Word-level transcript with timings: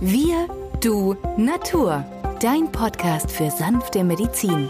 Wir, 0.00 0.46
du, 0.82 1.16
Natur. 1.38 2.04
Dein 2.40 2.70
Podcast 2.70 3.30
für 3.30 3.50
sanfte 3.50 4.04
Medizin. 4.04 4.68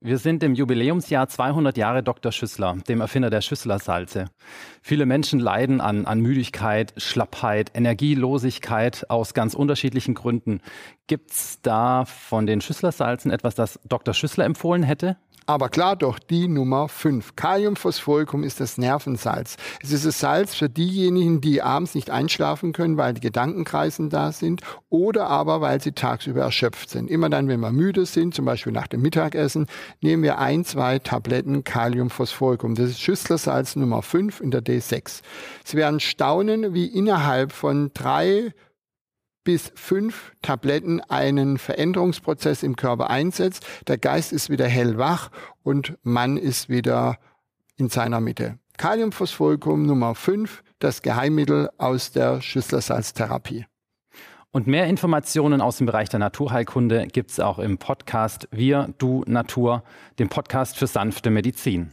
Wir 0.00 0.16
sind 0.16 0.42
im 0.42 0.54
Jubiläumsjahr 0.54 1.28
200 1.28 1.76
Jahre 1.76 2.02
Dr. 2.02 2.32
Schüssler, 2.32 2.78
dem 2.88 3.02
Erfinder 3.02 3.28
der 3.28 3.42
Schüssler-Salze. 3.42 4.30
Viele 4.80 5.04
Menschen 5.04 5.38
leiden 5.38 5.82
an, 5.82 6.06
an 6.06 6.20
Müdigkeit, 6.20 6.94
Schlappheit, 6.96 7.72
Energielosigkeit 7.74 9.10
aus 9.10 9.34
ganz 9.34 9.52
unterschiedlichen 9.52 10.14
Gründen. 10.14 10.62
Gibt 11.06 11.32
es 11.32 11.60
da 11.60 12.06
von 12.06 12.46
den 12.46 12.62
Schüssler-Salzen 12.62 13.30
etwas, 13.30 13.54
das 13.54 13.78
Dr. 13.86 14.14
Schüssler 14.14 14.46
empfohlen 14.46 14.82
hätte? 14.82 15.18
Aber 15.50 15.68
klar 15.68 15.96
doch 15.96 16.20
die 16.20 16.46
Nummer 16.46 16.86
5. 16.86 17.34
Kaliumphosphoricum 17.34 18.44
ist 18.44 18.60
das 18.60 18.78
Nervensalz. 18.78 19.56
Es 19.82 19.90
ist 19.90 20.06
das 20.06 20.20
Salz 20.20 20.54
für 20.54 20.68
diejenigen, 20.68 21.40
die 21.40 21.60
abends 21.60 21.96
nicht 21.96 22.08
einschlafen 22.08 22.72
können, 22.72 22.96
weil 22.96 23.14
die 23.14 23.20
Gedankenkreisen 23.20 24.10
da 24.10 24.30
sind 24.30 24.60
oder 24.90 25.26
aber 25.26 25.60
weil 25.60 25.80
sie 25.80 25.90
tagsüber 25.90 26.42
erschöpft 26.42 26.90
sind. 26.90 27.10
Immer 27.10 27.30
dann, 27.30 27.48
wenn 27.48 27.58
wir 27.58 27.72
müde 27.72 28.06
sind, 28.06 28.32
zum 28.32 28.44
Beispiel 28.44 28.72
nach 28.72 28.86
dem 28.86 29.02
Mittagessen, 29.02 29.66
nehmen 30.00 30.22
wir 30.22 30.38
ein, 30.38 30.64
zwei 30.64 31.00
Tabletten 31.00 31.64
Kaliumphosphoricum. 31.64 32.76
Das 32.76 32.90
ist 32.90 33.00
Schüsslersalz 33.00 33.74
Nummer 33.74 34.02
5 34.02 34.40
in 34.40 34.52
der 34.52 34.62
D6. 34.62 35.22
Sie 35.64 35.76
werden 35.76 35.98
staunen, 35.98 36.74
wie 36.74 36.86
innerhalb 36.86 37.50
von 37.50 37.90
drei 37.92 38.54
bis 39.44 39.72
fünf 39.74 40.32
Tabletten 40.42 41.00
einen 41.00 41.58
Veränderungsprozess 41.58 42.62
im 42.62 42.76
Körper 42.76 43.10
einsetzt. 43.10 43.66
Der 43.86 43.98
Geist 43.98 44.32
ist 44.32 44.50
wieder 44.50 44.66
hellwach 44.66 45.30
und 45.62 45.96
man 46.02 46.36
ist 46.36 46.68
wieder 46.68 47.18
in 47.76 47.88
seiner 47.88 48.20
Mitte. 48.20 48.58
Kaliumphosphoricum 48.76 49.84
Nummer 49.84 50.14
5, 50.14 50.62
das 50.78 51.02
Geheimmittel 51.02 51.70
aus 51.78 52.12
der 52.12 52.40
Schüsslersalztherapie. 52.40 53.66
Und 54.52 54.66
mehr 54.66 54.86
Informationen 54.86 55.60
aus 55.60 55.76
dem 55.76 55.86
Bereich 55.86 56.08
der 56.08 56.18
Naturheilkunde 56.18 57.06
gibt 57.06 57.30
es 57.30 57.38
auch 57.38 57.58
im 57.58 57.78
Podcast 57.78 58.48
Wir, 58.50 58.92
Du, 58.98 59.22
Natur, 59.26 59.84
dem 60.18 60.28
Podcast 60.28 60.76
für 60.76 60.88
sanfte 60.88 61.30
Medizin. 61.30 61.92